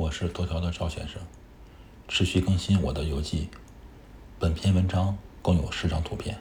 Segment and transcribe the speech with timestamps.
[0.00, 1.20] 我是头条的赵先生，
[2.08, 3.50] 持续更新我的游记。
[4.38, 6.40] 本篇文章共有十张图片。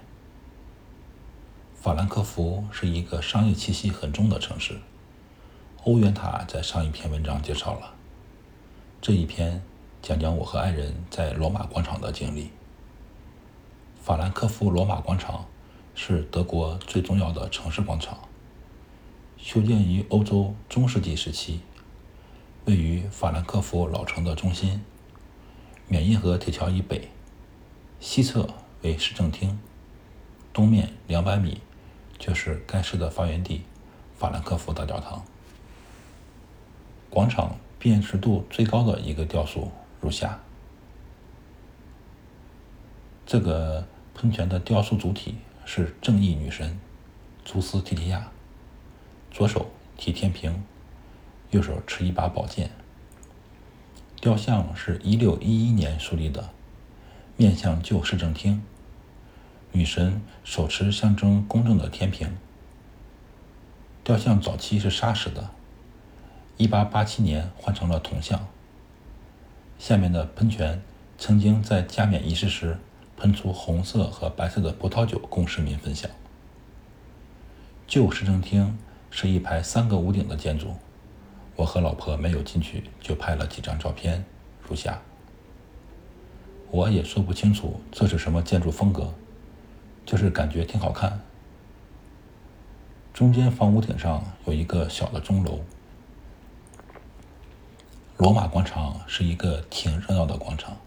[1.75, 4.79] 法兰克福是一个商业气息很重的城市。
[5.83, 7.93] 欧元塔在上一篇文章介绍了，
[9.01, 9.61] 这一篇
[10.01, 12.51] 讲讲我和爱人在罗马广场的经历。
[14.01, 15.45] 法兰克福罗马广场
[15.93, 18.17] 是德国最重要的城市广场，
[19.35, 21.59] 修建于欧洲中世纪时期。
[22.65, 24.81] 位于法兰克福老城的中心，
[25.87, 27.09] 缅因河铁桥以北，
[27.99, 28.47] 西侧
[28.83, 29.59] 为市政厅，
[30.53, 31.61] 东面两百米
[32.19, 33.63] 就是该市的发源地——
[34.19, 35.23] 法兰克福大教堂。
[37.09, 40.39] 广场辨识度最高的一个雕塑如下：
[43.25, 46.79] 这个喷泉的雕塑主体是正义女神
[47.43, 48.29] 朱斯提提亚，
[49.31, 50.63] 左手提天平。
[51.51, 52.71] 右手持一把宝剑。
[54.21, 56.49] 雕像是一六一一年树立的，
[57.37, 58.61] 面向旧市政厅。
[59.71, 62.35] 女神手持象征公正的天平。
[64.03, 65.51] 雕像早期是砂石的，
[66.57, 68.47] 一八八七年换成了铜像。
[69.77, 70.81] 下面的喷泉
[71.17, 72.77] 曾经在加冕仪式时
[73.15, 76.09] 喷出红色和白色的葡萄酒供市民分享。
[77.87, 78.77] 旧市政厅
[79.09, 80.75] 是一排三个屋顶的建筑。
[81.59, 84.23] 我和老婆没有进去，就拍了几张照片，
[84.65, 85.01] 如下。
[86.71, 89.13] 我也说不清楚这是什么建筑风格，
[90.05, 91.19] 就是感觉挺好看。
[93.13, 95.59] 中间房屋顶上有一个小的钟楼。
[98.15, 100.77] 罗马广场是一个挺热闹的广场，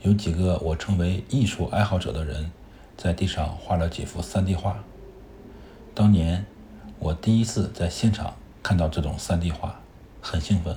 [0.00, 2.50] 有几个我称为艺术爱好者的人
[2.96, 4.82] 在地上画了几幅 3D 画。
[5.94, 6.46] 当年
[6.98, 8.34] 我第一次在现场。
[8.66, 9.80] 看到这种 3D 画，
[10.20, 10.76] 很兴奋。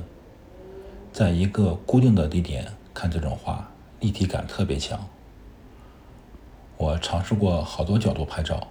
[1.11, 3.67] 在一个固定的地点看这种画，
[3.99, 5.09] 立体感特别强。
[6.77, 8.67] 我尝试过好多角度拍照，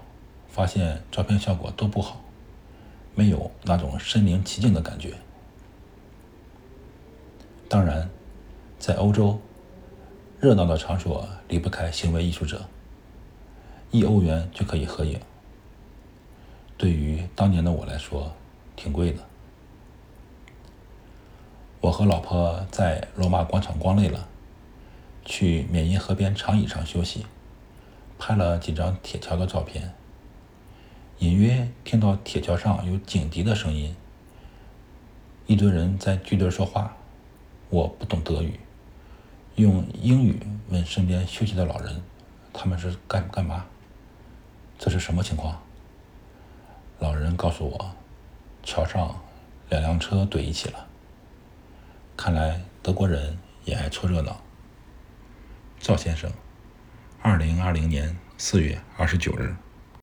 [0.46, 2.20] 发现照片效果都不好，
[3.16, 5.14] 没有那种身临其境的感觉。
[7.68, 8.08] 当然，
[8.78, 9.40] 在欧洲，
[10.38, 12.64] 热闹的场所离不开行为艺术者，
[13.90, 15.18] 一欧元就可以合影。
[16.76, 18.32] 对于当年的我来说，
[18.78, 19.18] 挺贵的。
[21.80, 24.28] 我和老婆在罗马广场逛累了，
[25.24, 27.26] 去缅因河边长椅上休息，
[28.20, 29.92] 拍了几张铁桥的照片。
[31.18, 33.96] 隐约听到铁桥上有警笛的声音，
[35.46, 36.96] 一堆人在聚堆说话。
[37.70, 38.60] 我不懂德语，
[39.56, 42.00] 用英语问身边休息的老人
[42.54, 43.66] ：“他们是干干嘛？
[44.78, 45.60] 这是什么情况？”
[47.00, 47.90] 老人告诉我。
[48.70, 49.18] 桥上
[49.70, 50.86] 两辆车怼一起了，
[52.14, 54.42] 看来德国人也爱凑热闹。
[55.80, 56.30] 赵先生，
[57.22, 59.56] 二零二零年四月二十九日。